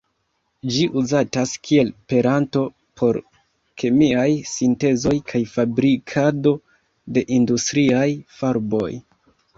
[0.75, 2.63] Ĝi uzatas kiel peranto
[3.01, 3.19] por
[3.83, 6.57] kemiaj sintezoj kaj fabrikado
[7.19, 8.09] de industriaj
[8.41, 8.91] farboj.